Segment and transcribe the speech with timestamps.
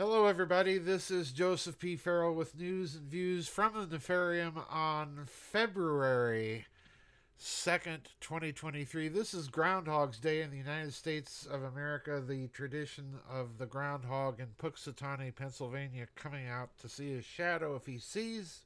[0.00, 0.78] Hello, everybody.
[0.78, 1.94] This is Joseph P.
[1.94, 6.64] Farrell with news and views from the Nefarium on February
[7.38, 9.08] 2nd, 2023.
[9.08, 14.40] This is Groundhog's Day in the United States of America, the tradition of the groundhog
[14.40, 17.76] in Punxsutawney, Pennsylvania, coming out to see his shadow.
[17.76, 18.60] If he sees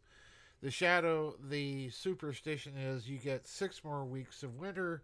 [0.62, 5.03] the shadow, the superstition is you get six more weeks of winter.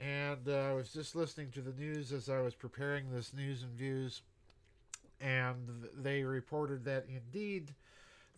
[0.00, 3.62] And uh, I was just listening to the news as I was preparing this news
[3.62, 4.22] and views
[5.20, 7.74] and they reported that indeed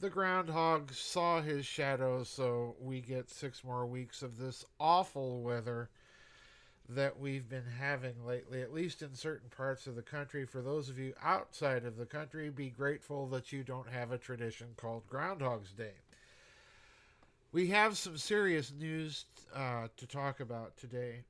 [0.00, 5.88] the groundhog saw his shadow, so we get six more weeks of this awful weather
[6.88, 10.45] that we've been having lately, at least in certain parts of the country.
[10.45, 14.19] For those of you outside of the country, be grateful that you don't have a
[14.19, 15.95] tradition called Groundhog's Day.
[17.52, 19.24] We have some serious news
[19.55, 21.22] uh, to talk about today.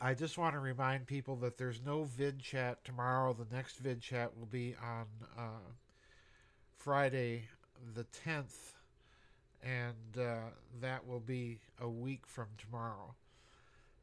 [0.00, 3.32] I just want to remind people that there's no vid chat tomorrow.
[3.32, 5.06] The next vid chat will be on
[5.38, 5.70] uh,
[6.76, 7.48] Friday
[7.94, 8.74] the 10th,
[9.62, 13.14] and uh, that will be a week from tomorrow.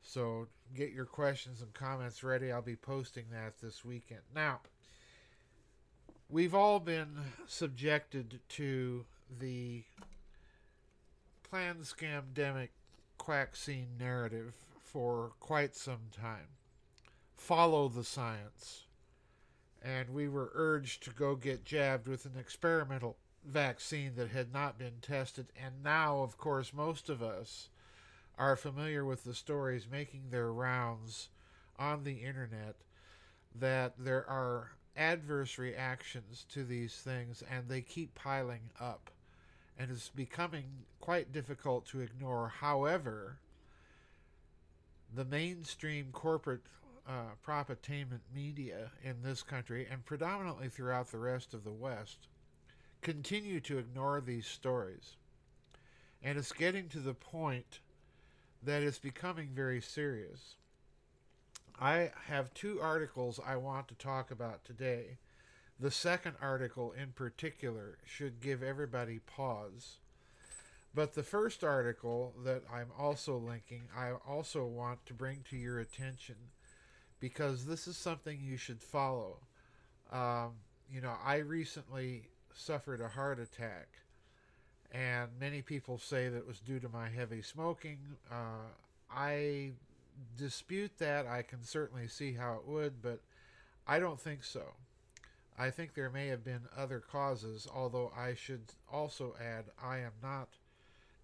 [0.01, 2.51] So get your questions and comments ready.
[2.51, 4.21] I'll be posting that this weekend.
[4.33, 4.61] Now,
[6.27, 9.05] we've all been subjected to
[9.39, 9.83] the
[11.43, 12.69] planned scamdemic
[13.19, 14.55] quacksine narrative
[14.93, 16.47] for quite some time.
[17.35, 18.83] Follow the science.
[19.83, 24.77] And we were urged to go get jabbed with an experimental vaccine that had not
[24.77, 25.47] been tested.
[25.61, 27.69] And now, of course, most of us
[28.37, 31.29] are familiar with the stories making their rounds
[31.77, 32.75] on the internet
[33.59, 39.09] that there are adverse reactions to these things and they keep piling up
[39.77, 40.65] and it's becoming
[40.99, 42.47] quite difficult to ignore.
[42.59, 43.39] However,
[45.15, 46.61] the mainstream corporate
[47.07, 52.27] uh, propaganda media in this country and predominantly throughout the rest of the West
[53.01, 55.17] continue to ignore these stories.
[56.23, 57.79] And it's getting to the point
[58.63, 60.55] that it's becoming very serious.
[61.79, 65.17] I have two articles I want to talk about today.
[65.79, 69.97] The second article, in particular, should give everybody pause
[70.95, 75.79] but the first article that I'm also linking, I also want to bring to your
[75.79, 76.35] attention
[77.19, 79.37] because this is something you should follow.
[80.11, 80.53] Um,
[80.91, 83.87] you know, I recently suffered a heart attack,
[84.91, 87.99] and many people say that was due to my heavy smoking.
[88.31, 88.67] Uh,
[89.11, 89.71] I
[90.37, 91.25] dispute that.
[91.25, 93.21] I can certainly see how it would, but
[93.87, 94.63] I don't think so.
[95.57, 100.13] I think there may have been other causes, although I should also add I am
[100.21, 100.49] not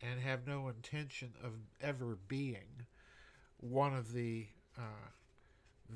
[0.02, 2.86] and have no intention of ever being
[3.60, 5.10] one of the uh,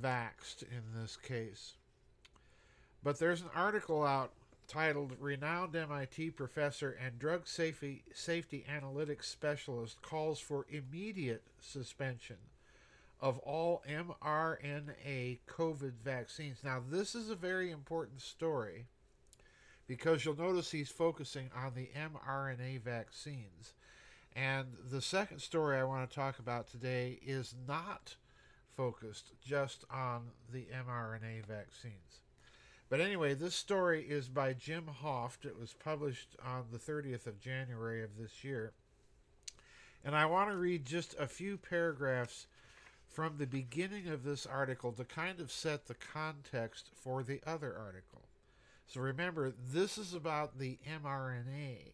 [0.01, 1.73] vaxxed in this case.
[3.03, 4.31] But there's an article out
[4.67, 12.37] titled Renowned MIT Professor and Drug Safety, Safety Analytics Specialist Calls for Immediate Suspension
[13.21, 16.57] of all mRNA COVID vaccines.
[16.63, 18.85] Now, this is a very important story
[19.87, 23.73] because you'll notice he's focusing on the mRNA vaccines.
[24.35, 28.15] And the second story I want to talk about today is not
[28.75, 32.21] focused just on the mRNA vaccines.
[32.89, 35.45] But anyway, this story is by Jim Hoft.
[35.45, 38.73] It was published on the 30th of January of this year.
[40.03, 42.47] And I want to read just a few paragraphs
[43.07, 47.75] from the beginning of this article to kind of set the context for the other
[47.77, 48.23] article.
[48.87, 51.93] So remember, this is about the mRNA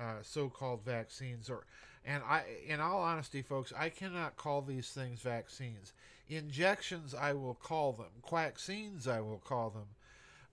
[0.00, 1.66] uh, so-called vaccines or
[2.04, 5.92] and I in all honesty folks I cannot call these things vaccines.
[6.28, 8.22] Injections I will call them.
[8.30, 9.88] Vaccines I will call them.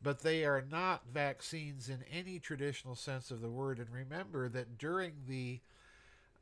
[0.01, 3.79] But they are not vaccines in any traditional sense of the word.
[3.79, 5.59] And remember that during the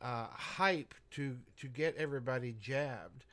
[0.02, 3.26] uh, hype to to get everybody jabbed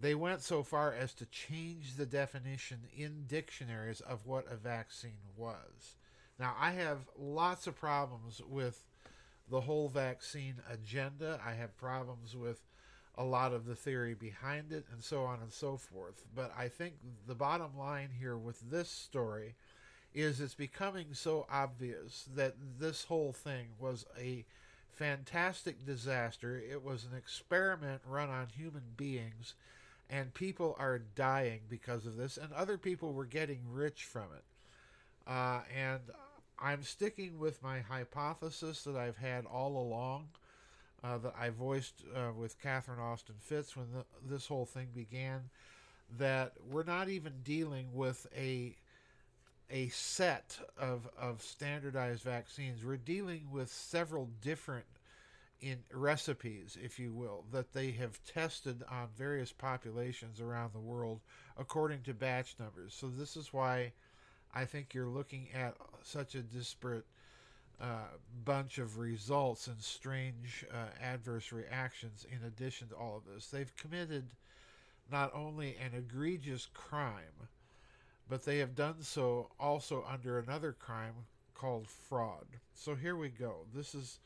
[0.00, 5.32] they went so far as to change the definition in dictionaries of what a vaccine
[5.36, 5.96] was.
[6.38, 8.84] Now I have lots of problems with
[9.50, 11.40] the whole vaccine agenda.
[11.44, 12.60] I have problems with
[13.16, 16.24] a lot of the theory behind it and so on and so forth.
[16.34, 16.94] But I think
[17.26, 19.56] the bottom line here with this story
[20.14, 24.44] is it's becoming so obvious that this whole thing was a
[24.92, 26.58] fantastic disaster.
[26.58, 29.54] It was an experiment run on human beings,
[30.08, 34.44] and people are dying because of this, and other people were getting rich from it.
[35.30, 36.00] Uh, and
[36.60, 40.28] I'm sticking with my hypothesis that I've had all along,
[41.04, 45.50] uh, that I voiced uh, with Catherine Austin Fitts when the, this whole thing began,
[46.18, 48.76] that we're not even dealing with a
[49.70, 52.82] a set of, of standardized vaccines.
[52.82, 54.86] We're dealing with several different
[55.60, 61.20] in recipes, if you will, that they have tested on various populations around the world
[61.58, 62.94] according to batch numbers.
[62.94, 63.92] So this is why
[64.54, 67.04] I think you're looking at such a disparate
[67.80, 68.08] uh,
[68.44, 73.46] bunch of results and strange uh, adverse reactions in addition to all of this.
[73.48, 74.24] They've committed
[75.10, 77.48] not only an egregious crime,
[78.28, 81.14] but they have done so also under another crime
[81.54, 82.46] called fraud.
[82.74, 83.66] So here we go.
[83.74, 84.18] This is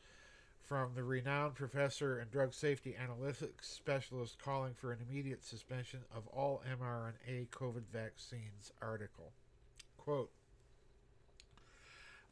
[0.63, 6.25] from the renowned professor and drug safety analytics specialist calling for an immediate suspension of
[6.27, 9.31] all mRNA COVID vaccines article.
[10.03, 10.31] Quote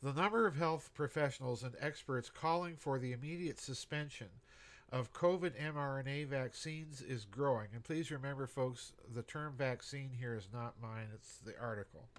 [0.04, 4.28] The number of health professionals and experts calling for the immediate suspension
[4.92, 7.70] of COVID mRNA vaccines is growing.
[7.74, 12.10] And please remember, folks, the term vaccine here is not mine, it's the article.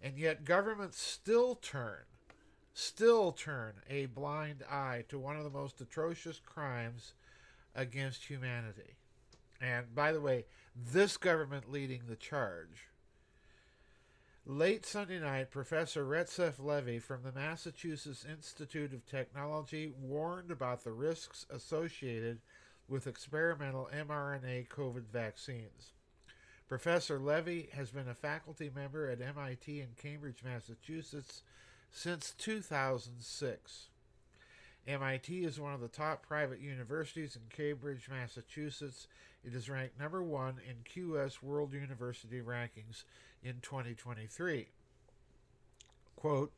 [0.00, 2.04] And yet, governments still turn,
[2.72, 7.14] still turn a blind eye to one of the most atrocious crimes
[7.74, 8.94] against humanity.
[9.60, 10.44] And by the way,
[10.76, 12.91] this government leading the charge
[14.44, 20.90] Late Sunday night, Professor Retsef Levi from the Massachusetts Institute of Technology warned about the
[20.90, 22.40] risks associated
[22.88, 25.92] with experimental mRNA COVID vaccines.
[26.68, 31.44] Professor Levi has been a faculty member at MIT in Cambridge, Massachusetts
[31.92, 33.90] since 2006.
[34.88, 39.06] MIT is one of the top private universities in Cambridge, Massachusetts.
[39.44, 43.04] It is ranked number one in QS World University rankings
[43.42, 44.68] in 2023.
[46.16, 46.52] Quote,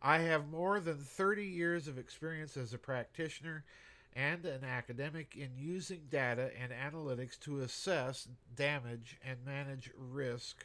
[0.00, 3.64] I have more than 30 years of experience as a practitioner
[4.14, 10.64] and an academic in using data and analytics to assess damage and manage risk,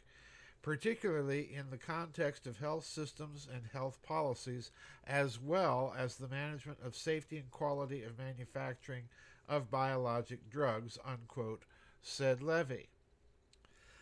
[0.62, 4.70] particularly in the context of health systems and health policies,
[5.06, 9.04] as well as the management of safety and quality of manufacturing
[9.48, 11.62] of biologic drugs, unquote,
[12.00, 12.84] said Levi.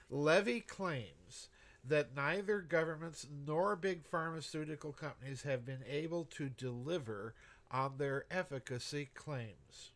[0.09, 1.49] Levi claims
[1.85, 7.35] that neither governments nor big pharmaceutical companies have been able to deliver
[7.71, 9.93] on their efficacy claims.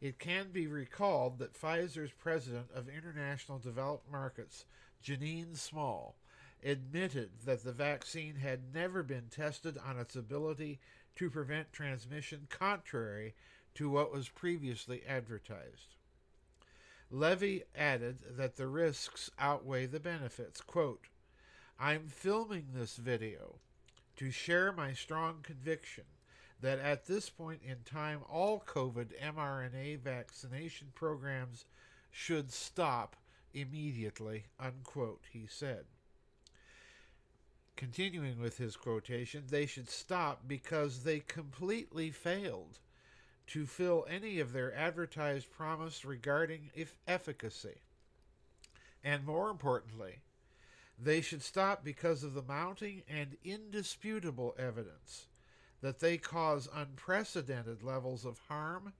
[0.00, 4.64] It can be recalled that Pfizer's president of international developed markets,
[5.02, 6.16] Janine Small,
[6.64, 10.80] admitted that the vaccine had never been tested on its ability
[11.16, 13.34] to prevent transmission, contrary
[13.74, 15.96] to what was previously advertised.
[17.10, 20.60] Levi added that the risks outweigh the benefits.
[20.60, 21.06] Quote,
[21.78, 23.56] I'm filming this video
[24.16, 26.04] to share my strong conviction
[26.60, 31.66] that at this point in time, all COVID mRNA vaccination programs
[32.10, 33.16] should stop
[33.52, 35.84] immediately, unquote, he said.
[37.76, 42.78] Continuing with his quotation, they should stop because they completely failed
[43.48, 47.76] to fill any of their advertised promise regarding if efficacy.
[49.02, 50.20] And more importantly,
[50.98, 55.26] they should stop because of the mounting and indisputable evidence
[55.82, 58.94] that they cause unprecedented levels of harm,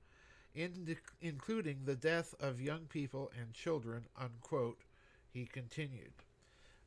[0.54, 4.82] in, including the death of young people and children, unquote,
[5.32, 6.12] he continued.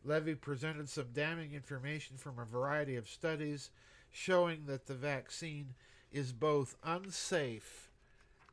[0.06, 3.72] Levi presented some damning information from a variety of studies
[4.12, 5.74] showing that the vaccine
[6.12, 7.92] is both unsafe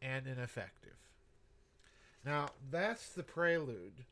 [0.02, 0.96] and ineffective.
[2.24, 4.04] Now, that's the prelude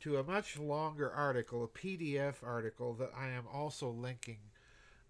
[0.00, 4.38] to a much longer article, a PDF article that I am also linking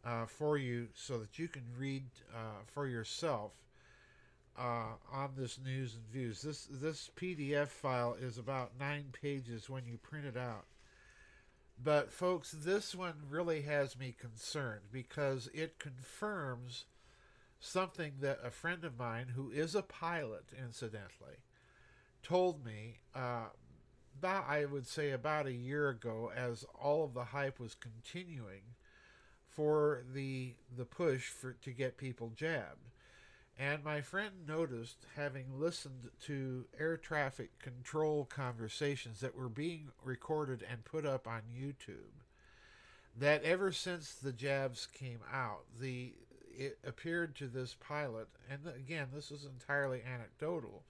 [0.05, 2.05] uh, for you so that you can read
[2.35, 3.53] uh, for yourself
[4.59, 6.43] uh, on this news and views.
[6.43, 10.67] This this PDF file is about nine pages when you print it out.
[11.83, 16.85] But folks, this one really has me concerned because it confirms
[17.63, 21.39] something that a friend of mine, who is a pilot, incidentally,
[22.23, 23.47] told me uh,
[24.19, 28.63] about, I would say, about a year ago, as all of the hype was continuing
[29.49, 32.91] for the the push for to get people jabbed.
[33.59, 40.65] And my friend noticed, having listened to air traffic control conversations that were being recorded
[40.69, 42.25] and put up on YouTube,
[43.17, 46.15] that ever since the jabs came out, the
[46.93, 50.83] appeared to this pilot, and again, this is entirely anecdotal,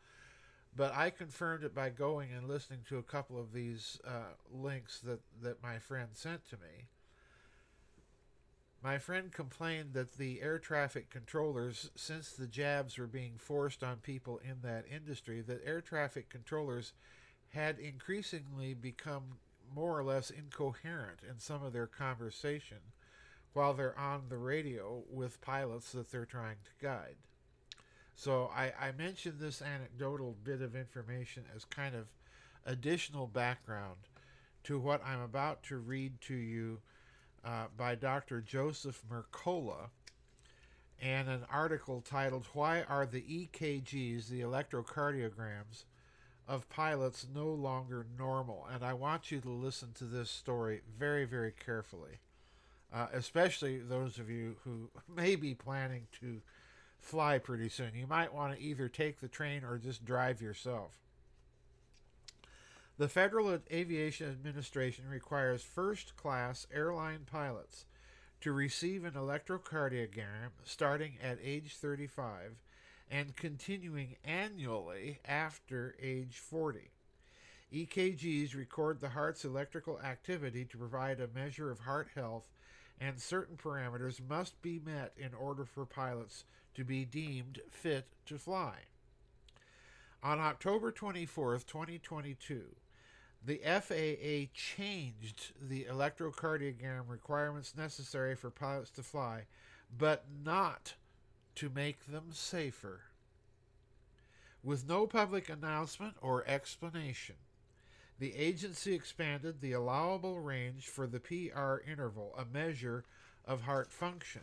[0.75, 4.99] but I confirmed it by going and listening to a couple of these uh, links
[5.01, 6.89] that, that my friend sent to me.
[8.83, 13.99] My friend complained that the air traffic controllers, since the jabs were being forced on
[13.99, 16.95] people in that industry, that air traffic controllers
[17.51, 19.39] had increasingly become
[19.73, 22.79] more or less incoherent in some of their conversation
[23.53, 27.17] while they're on the radio with pilots that they're trying to guide.
[28.15, 32.07] So I, I mentioned this anecdotal bit of information as kind of
[32.65, 33.97] additional background
[34.65, 36.79] to what I'm about to read to you
[37.45, 38.41] uh, by Dr.
[38.41, 39.89] Joseph Mercola
[41.01, 45.85] and an article titled Why Are the EKGs, the electrocardiograms,
[46.47, 48.69] of pilots no longer normal?
[48.73, 52.21] And I want you to listen to this story very, very carefully,
[52.93, 56.41] uh, especially those of you who may be planning to
[57.01, 57.91] fly pretty soon.
[57.95, 60.93] You might want to either take the train or just drive yourself.
[62.99, 67.87] The Federal Aviation Administration requires first class airline pilots
[68.43, 72.57] to receive an electrocardiogram starting at age 35
[73.11, 76.91] and continuing annually after age 40.
[77.73, 82.49] EKGs record the heart's electrical activity to provide a measure of heart health,
[83.01, 86.45] and certain parameters must be met in order for pilots
[86.75, 88.75] to be deemed fit to fly.
[90.23, 92.77] On October 24, 2022,
[93.45, 99.47] the FAA changed the electrocardiogram requirements necessary for pilots to fly,
[99.97, 100.95] but not
[101.57, 103.01] to make them safer.
[104.63, 107.35] With no public announcement or explanation,
[108.23, 113.03] the agency expanded the allowable range for the PR interval, a measure
[113.45, 114.43] of heart function.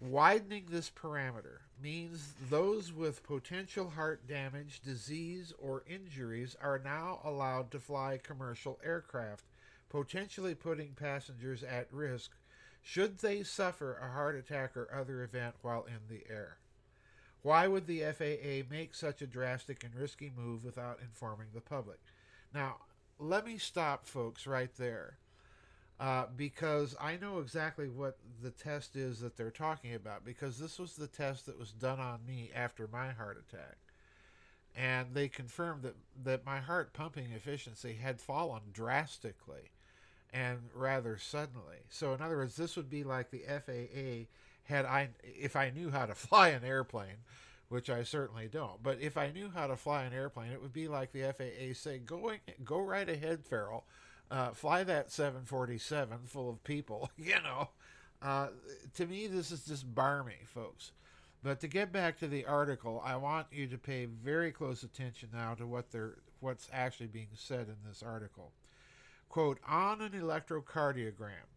[0.00, 7.70] Widening this parameter means those with potential heart damage, disease, or injuries are now allowed
[7.72, 9.44] to fly commercial aircraft,
[9.90, 12.30] potentially putting passengers at risk
[12.80, 16.56] should they suffer a heart attack or other event while in the air.
[17.42, 21.98] Why would the FAA make such a drastic and risky move without informing the public?
[22.54, 22.76] Now,
[23.18, 25.18] let me stop, folks, right there
[26.02, 30.78] uh, because I know exactly what the test is that they're talking about because this
[30.78, 33.76] was the test that was done on me after my heart attack.
[34.74, 35.94] And they confirmed that,
[36.24, 39.70] that my heart pumping efficiency had fallen drastically
[40.32, 41.84] and rather suddenly.
[41.88, 44.26] So, in other words, this would be like the FAA
[44.64, 47.24] had I, if I knew how to fly an airplane,
[47.68, 48.82] which I certainly don't.
[48.82, 51.74] But if I knew how to fly an airplane, it would be like the FAA
[51.74, 53.84] say, "Going, go right ahead, Farrell
[54.32, 57.68] uh, fly that 747 full of people, you know.
[58.22, 58.48] Uh,
[58.94, 60.92] to me, this is just barmy, folks.
[61.42, 65.30] But to get back to the article, I want you to pay very close attention
[65.34, 68.52] now to what they're, what's actually being said in this article.
[69.28, 71.48] Quote, on an electrocardiogram,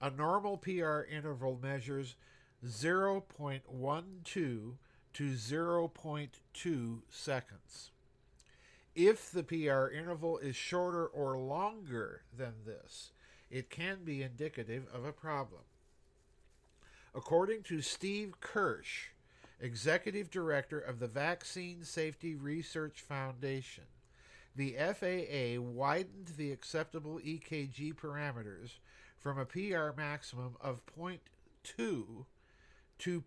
[0.00, 2.16] a normal PR interval measures
[2.64, 4.72] 0.12
[5.12, 7.90] to 0.2 seconds.
[8.94, 13.12] If the PR interval is shorter or longer than this,
[13.50, 15.62] it can be indicative of a problem.
[17.14, 19.08] According to Steve Kirsch,
[19.60, 23.84] executive director of the Vaccine Safety Research Foundation,
[24.54, 28.78] the FAA widened the acceptable EKG parameters
[29.26, 31.18] from a PR maximum of 0.2
[31.64, 32.24] to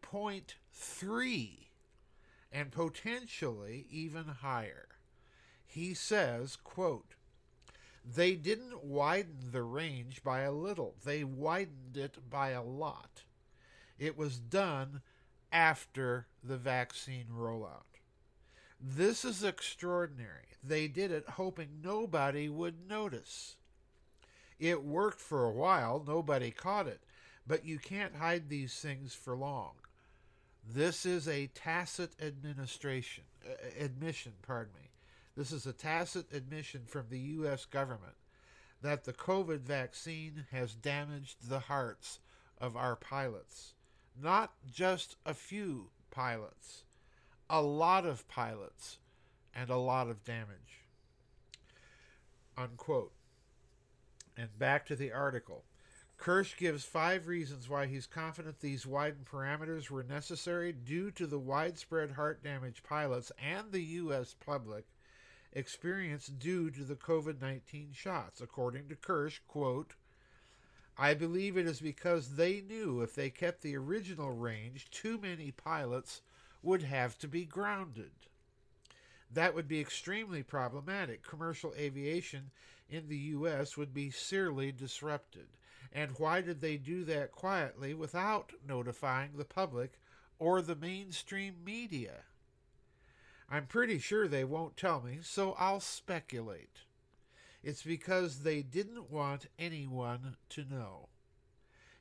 [0.01, 1.49] 0.3
[2.53, 4.87] and potentially even higher
[5.65, 7.15] he says, quote,
[8.05, 13.23] they didn't widen the range by a little, they widened it by a lot.
[13.97, 15.01] It was done
[15.51, 17.99] after the vaccine rollout.
[18.79, 20.55] This is extraordinary.
[20.63, 23.57] They did it hoping nobody would notice.
[24.59, 27.01] It worked for a while, nobody caught it,
[27.47, 29.73] but you can't hide these things for long.
[30.67, 34.89] This is a tacit administration, uh, admission, pardon me.
[35.35, 37.65] This is a tacit admission from the U.S.
[37.65, 38.15] government
[38.81, 42.19] that the COVID vaccine has damaged the hearts
[42.59, 43.73] of our pilots.
[44.21, 46.83] Not just a few pilots,
[47.49, 48.99] a lot of pilots,
[49.55, 50.83] and a lot of damage.
[52.57, 53.13] Unquote.
[54.39, 55.65] And back to the article.
[56.17, 61.39] Kirsch gives five reasons why he's confident these widened parameters were necessary due to the
[61.39, 64.35] widespread heart damage pilots and the U.S.
[64.45, 64.85] public
[65.51, 68.39] experienced due to the COVID 19 shots.
[68.39, 69.95] According to Kirsch, quote,
[70.97, 75.51] I believe it is because they knew if they kept the original range, too many
[75.51, 76.21] pilots
[76.63, 78.11] would have to be grounded.
[79.31, 81.23] That would be extremely problematic.
[81.23, 82.51] Commercial aviation
[82.89, 83.77] in the U.S.
[83.77, 85.47] would be severely disrupted.
[85.91, 89.99] And why did they do that quietly without notifying the public
[90.37, 92.23] or the mainstream media?
[93.49, 96.83] I'm pretty sure they won't tell me, so I'll speculate.
[97.63, 101.09] It's because they didn't want anyone to know.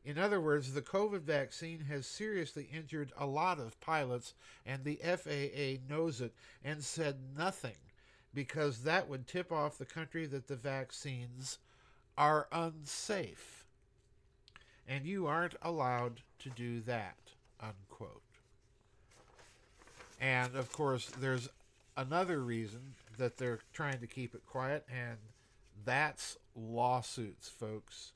[0.05, 5.01] In other words, the COVID vaccine has seriously injured a lot of pilots, and the
[5.03, 7.77] FAA knows it and said nothing
[8.39, 11.59] because that would tip off the country that the vaccines
[12.17, 13.65] are unsafe.
[14.87, 17.17] And you aren't allowed to do that.
[17.61, 18.23] Unquote.
[20.21, 21.49] And of course, there's
[21.97, 25.19] another reason that they're trying to keep it quiet, and
[25.85, 28.13] that's lawsuits, folks.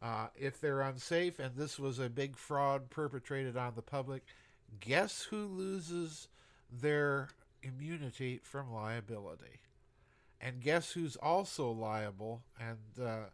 [0.00, 4.22] Uh, if they're unsafe and this was a big fraud perpetrated on the public,
[4.78, 6.28] guess who loses
[6.70, 7.28] their
[7.62, 9.60] immunity from liability?
[10.40, 13.26] And guess who's also liable and uh,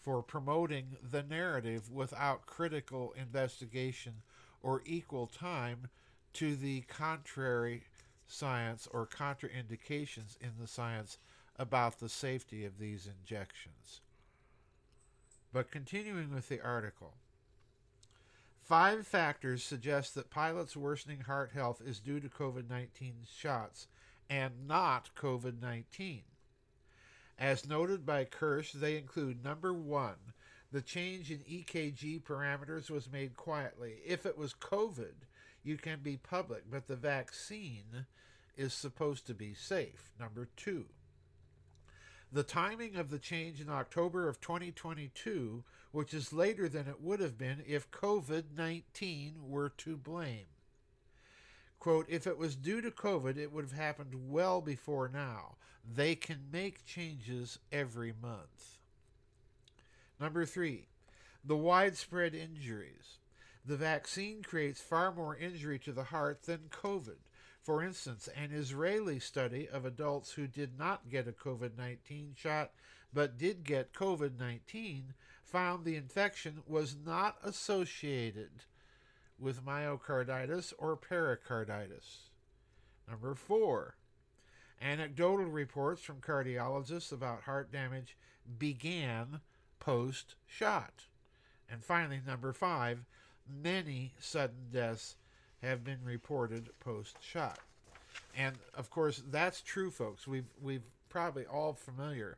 [0.00, 4.14] for promoting the narrative without critical investigation
[4.62, 5.88] or equal time
[6.34, 7.84] to the contrary
[8.26, 11.18] science or contraindications in the science
[11.58, 14.00] about the safety of these injections.
[15.52, 17.14] But continuing with the article,
[18.62, 23.88] five factors suggest that pilots' worsening heart health is due to COVID 19 shots
[24.30, 26.22] and not COVID 19.
[27.38, 30.32] As noted by Kirsch, they include number one,
[30.70, 33.96] the change in EKG parameters was made quietly.
[34.06, 35.26] If it was COVID,
[35.62, 38.06] you can be public, but the vaccine
[38.56, 40.10] is supposed to be safe.
[40.18, 40.86] Number two,
[42.32, 47.20] the timing of the change in October of 2022, which is later than it would
[47.20, 50.46] have been if COVID 19 were to blame.
[51.78, 55.56] Quote, if it was due to COVID, it would have happened well before now.
[55.84, 58.78] They can make changes every month.
[60.20, 60.86] Number three,
[61.44, 63.18] the widespread injuries.
[63.66, 67.18] The vaccine creates far more injury to the heart than COVID.
[67.62, 72.72] For instance, an Israeli study of adults who did not get a COVID 19 shot
[73.12, 75.14] but did get COVID 19
[75.44, 78.64] found the infection was not associated
[79.38, 82.30] with myocarditis or pericarditis.
[83.08, 83.96] Number four,
[84.80, 88.16] anecdotal reports from cardiologists about heart damage
[88.58, 89.40] began
[89.78, 91.06] post shot.
[91.68, 93.04] And finally, number five,
[93.48, 95.16] many sudden deaths
[95.62, 97.58] have been reported post shot.
[98.36, 100.26] And of course, that's true, folks.
[100.26, 102.36] We've we've probably all familiar,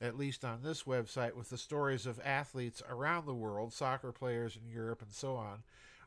[0.00, 4.56] at least on this website, with the stories of athletes around the world, soccer players
[4.56, 5.62] in Europe and so on,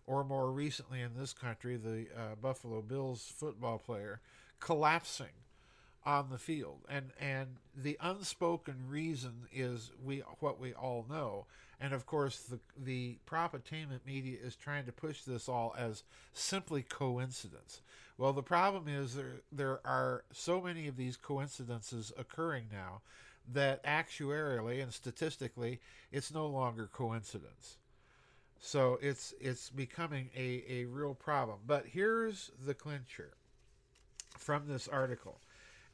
[0.06, 4.20] or more recently in this country, the uh, Buffalo Bills football player
[4.60, 5.28] collapsing
[6.06, 6.80] on the field.
[6.90, 11.46] And and the unspoken reason is we what we all know.
[11.80, 16.84] And of course, the the propaganda media is trying to push this all as simply
[16.84, 17.82] coincidence.
[18.18, 23.02] Well, the problem is there there are so many of these coincidences occurring now
[23.52, 25.80] that actuarially and statistically,
[26.12, 27.78] it's no longer coincidence.
[28.60, 31.60] So it's it's becoming a, a real problem.
[31.66, 33.34] But here's the clincher
[34.38, 35.42] from this article,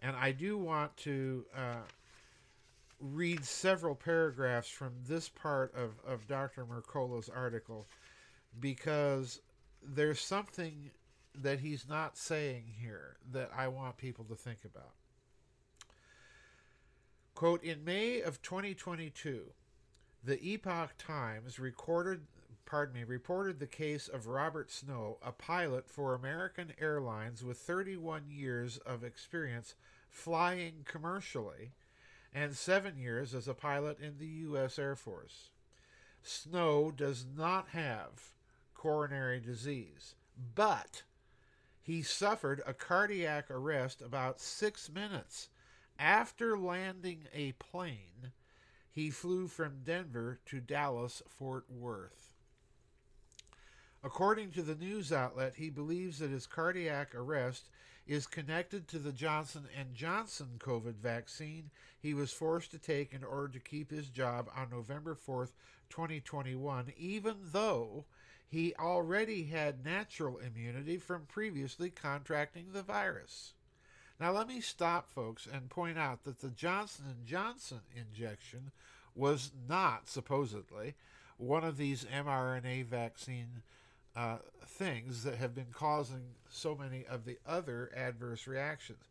[0.01, 1.86] and I do want to uh,
[2.99, 6.65] read several paragraphs from this part of, of Dr.
[6.65, 7.88] Mercola's article
[8.60, 9.39] because
[9.83, 10.91] there's something
[11.36, 14.93] that he's not saying here that I want people to think about.
[17.36, 19.43] Quote In May of 2022,
[20.23, 22.21] the Epoch Times recorded
[22.67, 28.25] pardon me, reported the case of Robert Snow, a pilot for American Airlines with 31
[28.30, 29.73] years of experience
[30.10, 31.71] flying commercially
[32.34, 34.77] and seven years as a pilot in the U.S.
[34.77, 35.49] Air Force.
[36.21, 38.34] Snow does not have
[38.73, 40.15] coronary disease,
[40.53, 41.03] but
[41.82, 45.47] he suffered a cardiac arrest about six minutes
[45.97, 48.34] after landing a plane.
[48.91, 52.26] He flew from Denver to Dallas Fort Worth.
[54.03, 57.69] According to the news outlet, he believes that his cardiac arrest
[58.05, 63.23] is connected to the Johnson and Johnson COVID vaccine he was forced to take in
[63.23, 65.51] order to keep his job on November 4th,
[65.89, 68.05] 2021, even though
[68.47, 73.53] he already had natural immunity from previously contracting the virus.
[74.19, 78.71] Now let me stop folks and point out that the Johnson and Johnson injection
[79.15, 80.95] was not supposedly
[81.38, 83.63] one of these mRNA vaccine
[84.17, 89.03] uh, things that have been causing so many of the other adverse reactions.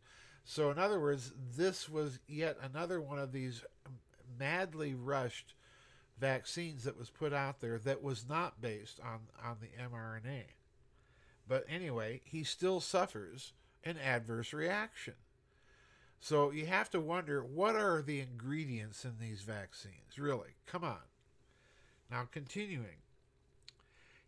[0.43, 3.63] So, in other words, this was yet another one of these
[4.37, 5.53] madly rushed
[6.19, 10.43] vaccines that was put out there that was not based on, on the mRNA.
[11.47, 13.53] But anyway, he still suffers
[13.85, 15.13] an adverse reaction.
[16.19, 20.17] So you have to wonder what are the ingredients in these vaccines?
[20.17, 20.97] Really, come on.
[22.11, 22.97] Now, continuing.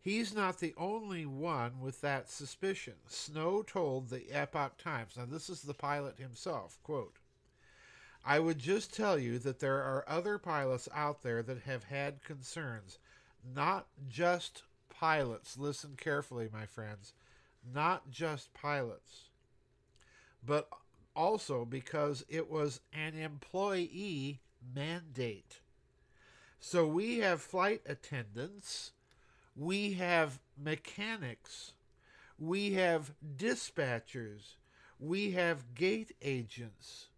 [0.01, 2.93] He's not the only one with that suspicion.
[3.07, 7.17] Snow told the Epoch Times, now this is the pilot himself, quote,
[8.25, 12.23] I would just tell you that there are other pilots out there that have had
[12.23, 12.99] concerns.
[13.55, 15.57] Not just pilots.
[15.57, 17.13] Listen carefully, my friends.
[17.73, 19.29] Not just pilots.
[20.45, 20.67] But
[21.15, 24.41] also because it was an employee
[24.75, 25.61] mandate.
[26.59, 28.91] So we have flight attendants
[29.59, 31.73] we have mechanics,
[32.37, 34.55] we have dispatchers,
[34.99, 37.09] we have gate agents,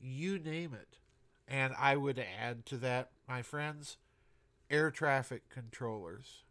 [0.00, 0.98] you name it.
[1.48, 3.96] And I would add to that, my friends,
[4.70, 6.44] air traffic controllers.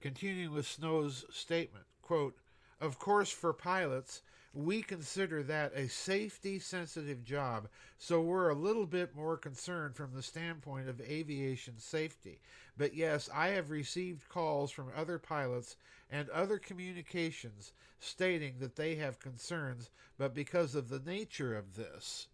[0.00, 2.34] Continuing with Snow's statement, quote,
[2.80, 8.86] of course, for pilots, we consider that a safety sensitive job, so we're a little
[8.86, 12.40] bit more concerned from the standpoint of aviation safety.
[12.76, 15.76] But yes, I have received calls from other pilots
[16.10, 22.28] and other communications stating that they have concerns, but because of the nature of this,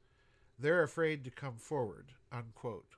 [0.58, 2.12] they're afraid to come forward.
[2.30, 2.94] Unquote.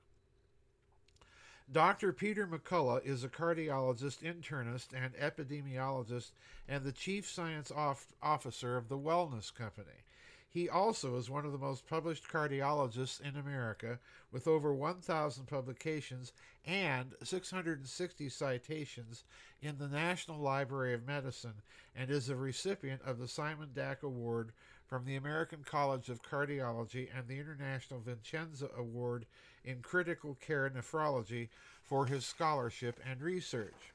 [1.71, 2.13] Dr.
[2.13, 6.31] Peter McCullough is a cardiologist, internist, and epidemiologist,
[6.67, 10.05] and the chief science off- officer of the Wellness Company.
[10.47, 13.99] He also is one of the most published cardiologists in America,
[14.31, 16.31] with over 1,000 publications
[16.65, 19.23] and 660 citations
[19.61, 21.61] in the National Library of Medicine,
[21.95, 24.53] and is a recipient of the Simon Dack Award
[24.87, 29.25] from the American College of Cardiology and the International Vicenza Award
[29.63, 31.49] in critical care nephrology
[31.83, 33.93] for his scholarship and research.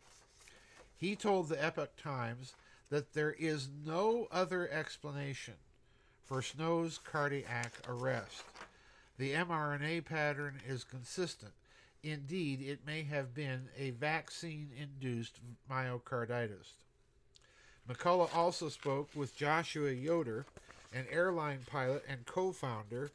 [0.96, 2.54] He told the Epoch Times
[2.90, 5.54] that there is no other explanation
[6.24, 8.42] for Snow's cardiac arrest.
[9.18, 11.52] The mRNA pattern is consistent.
[12.02, 16.72] Indeed, it may have been a vaccine induced myocarditis.
[17.88, 20.46] McCullough also spoke with Joshua Yoder,
[20.92, 23.10] an airline pilot and co founder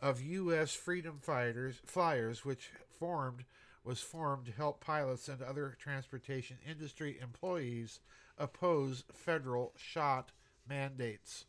[0.00, 0.72] of U.S.
[0.72, 3.44] Freedom Fighters Flyers, which formed
[3.84, 8.00] was formed to help pilots and other transportation industry employees
[8.38, 10.32] oppose federal shot
[10.68, 11.46] mandates.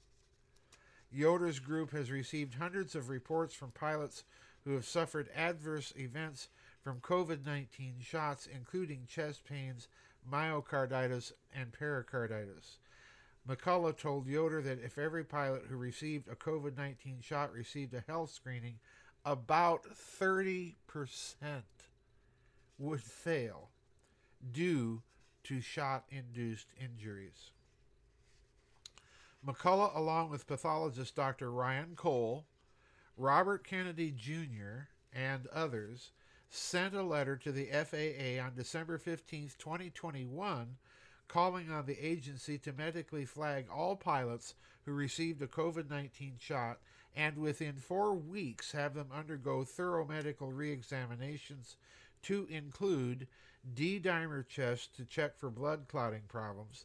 [1.12, 4.23] Yoder's group has received hundreds of reports from pilots
[4.63, 6.47] who have suffered adverse events
[6.81, 9.88] from COVID 19 shots, including chest pains,
[10.29, 12.77] myocarditis, and pericarditis.
[13.47, 18.04] McCullough told Yoder that if every pilot who received a COVID 19 shot received a
[18.08, 18.80] health screening,
[19.25, 20.75] about 30%
[22.77, 23.69] would fail
[24.51, 25.01] due
[25.43, 27.51] to shot induced injuries.
[29.45, 31.51] McCullough, along with pathologist Dr.
[31.51, 32.45] Ryan Cole,
[33.17, 36.12] Robert Kennedy Jr., and others,
[36.49, 40.77] sent a letter to the FAA on December 15, 2021,
[41.32, 46.80] calling on the agency to medically flag all pilots who received a COVID 19 shot
[47.15, 51.78] and within four weeks have them undergo thorough medical re examinations
[52.22, 53.28] to include
[53.74, 56.84] D dimer tests to check for blood clotting problems,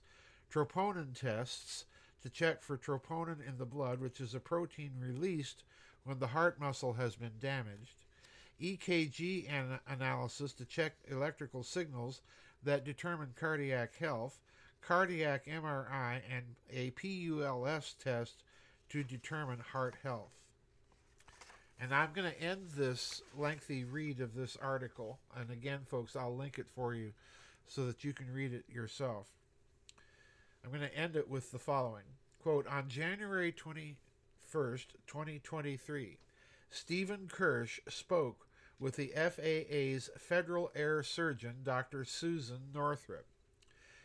[0.52, 1.86] troponin tests
[2.22, 5.64] to check for troponin in the blood, which is a protein released
[6.04, 8.04] when the heart muscle has been damaged,
[8.60, 12.20] EKG an- analysis to check electrical signals
[12.66, 14.38] that determine cardiac health,
[14.82, 18.42] cardiac MRI, and a PULS test
[18.90, 20.32] to determine heart health.
[21.80, 25.18] And I'm going to end this lengthy read of this article.
[25.38, 27.12] And again, folks, I'll link it for you
[27.68, 29.26] so that you can read it yourself.
[30.64, 32.04] I'm going to end it with the following
[32.42, 36.18] quote On January 21st, 2023,
[36.70, 38.45] Stephen Kirsch spoke
[38.78, 42.04] with the FAA's federal air surgeon, Dr.
[42.04, 43.26] Susan Northrup.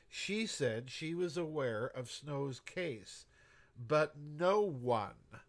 [0.10, 3.25] She said she was aware of Snow's case,
[3.77, 5.39] but no one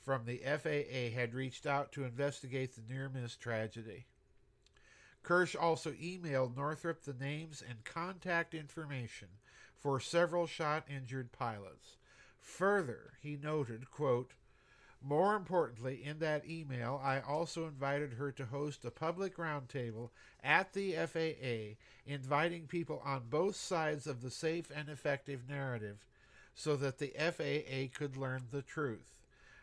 [0.00, 4.06] from the FAA had reached out to investigate the near miss tragedy.
[5.22, 9.28] Kirsch also emailed Northrup the names and contact information
[9.76, 11.96] for several shot injured pilots.
[12.40, 14.32] Further, he noted, quote,
[15.04, 20.10] more importantly, in that email, I also invited her to host a public roundtable
[20.42, 26.04] at the FAA, inviting people on both sides of the safe and effective narrative
[26.54, 29.18] so that the FAA could learn the truth.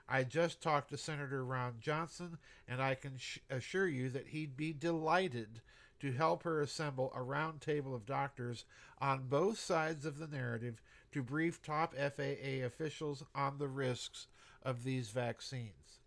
[0.08, 4.58] I just talked to Senator Ron Johnson, and I can sh- assure you that he'd
[4.58, 5.62] be delighted
[6.00, 8.66] to help her assemble a roundtable of doctors
[9.00, 14.28] on both sides of the narrative to brief top FAA officials on the risks
[14.64, 16.00] of these vaccines.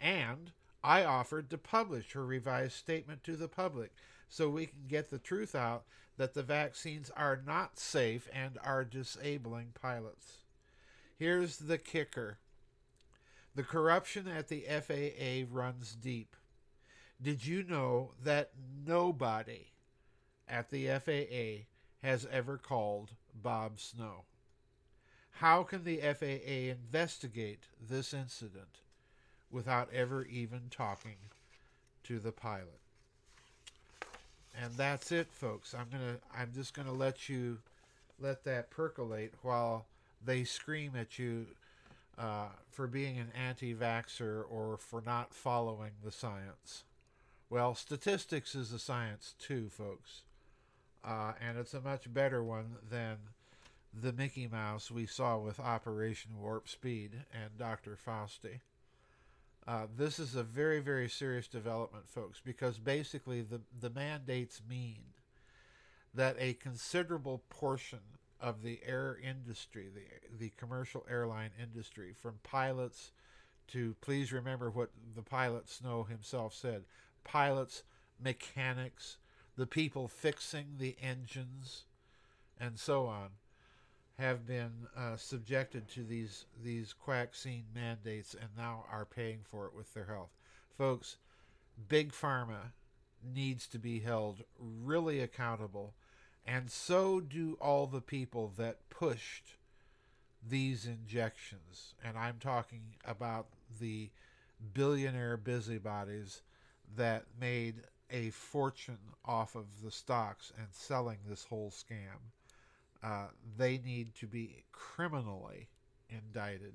[0.00, 0.52] And
[0.82, 3.92] I offered to publish her revised statement to the public
[4.28, 5.84] so we can get the truth out
[6.16, 10.38] that the vaccines are not safe and are disabling pilots.
[11.16, 12.38] Here's the kicker
[13.54, 16.36] the corruption at the FAA runs deep.
[17.22, 18.50] Did you know that
[18.84, 19.68] nobody
[20.48, 21.66] at the FAA
[22.06, 24.24] has ever called Bob Snow?
[25.38, 28.80] How can the FAA investigate this incident
[29.50, 31.16] without ever even talking
[32.04, 32.80] to the pilot?
[34.60, 35.74] And that's it, folks.
[35.74, 36.18] I'm gonna.
[36.36, 37.58] I'm just gonna let you
[38.20, 39.86] let that percolate while
[40.24, 41.46] they scream at you
[42.16, 46.84] uh, for being an anti-vaxxer or for not following the science.
[47.50, 50.22] Well, statistics is a science too, folks,
[51.04, 53.16] uh, and it's a much better one than
[54.00, 57.96] the Mickey Mouse we saw with Operation Warp Speed and Dr.
[57.96, 58.60] Fauci.
[59.66, 65.04] Uh, this is a very, very serious development, folks, because basically the, the mandates mean
[66.12, 68.00] that a considerable portion
[68.40, 73.12] of the air industry, the, the commercial airline industry, from pilots
[73.68, 76.82] to, please remember what the pilot Snow himself said
[77.22, 77.84] pilots,
[78.22, 79.16] mechanics,
[79.56, 81.84] the people fixing the engines,
[82.60, 83.30] and so on
[84.18, 89.74] have been uh, subjected to these these quacksine mandates and now are paying for it
[89.74, 90.30] with their health.
[90.76, 91.16] Folks,
[91.88, 92.72] big pharma
[93.22, 95.94] needs to be held really accountable,
[96.46, 99.56] and so do all the people that pushed
[100.46, 101.94] these injections.
[102.04, 103.46] And I'm talking about
[103.80, 104.10] the
[104.72, 106.42] billionaire busybodies
[106.96, 112.30] that made a fortune off of the stocks and selling this whole scam.
[113.04, 113.26] Uh,
[113.58, 115.68] they need to be criminally
[116.08, 116.72] indicted.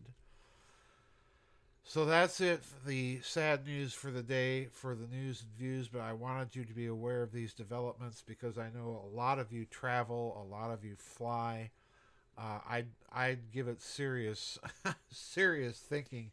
[1.84, 2.62] So that's it.
[2.86, 6.64] The sad news for the day for the news and views, but I wanted you
[6.66, 10.54] to be aware of these developments because I know a lot of you travel, a
[10.54, 11.72] lot of you fly.
[12.38, 14.60] Uh, I'd I'd give it serious
[15.12, 16.30] serious thinking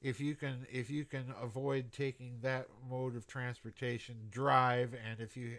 [0.00, 5.36] if you can if you can avoid taking that mode of transportation, drive, and if
[5.36, 5.58] you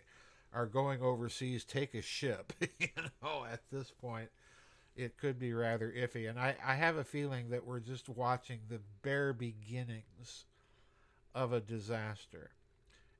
[0.53, 2.53] are going overseas, take a ship.
[2.79, 2.87] you
[3.21, 4.29] know, at this point,
[4.95, 6.29] it could be rather iffy.
[6.29, 10.45] And I, I have a feeling that we're just watching the bare beginnings
[11.33, 12.51] of a disaster.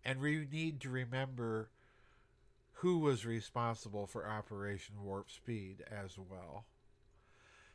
[0.03, 1.69] And we need to remember
[2.79, 6.65] who was responsible for Operation Warp Speed as well.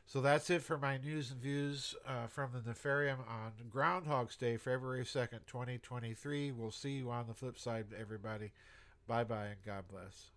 [0.05, 4.57] So that's it for my news and views uh, from the Nefarium on Groundhog's Day,
[4.57, 6.51] February 2nd, 2023.
[6.51, 8.51] We'll see you on the flip side, everybody.
[9.11, 10.31] Bye bye and God bless.